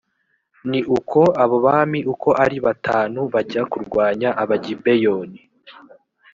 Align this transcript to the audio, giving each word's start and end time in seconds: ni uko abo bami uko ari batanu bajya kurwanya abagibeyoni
ni 0.69 0.79
uko 0.97 1.19
abo 1.43 1.57
bami 1.65 1.99
uko 2.13 2.29
ari 2.43 2.57
batanu 2.65 3.19
bajya 3.33 3.61
kurwanya 3.71 4.29
abagibeyoni 4.41 5.39